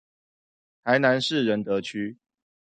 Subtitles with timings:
[0.83, 2.17] 臺南市仁德區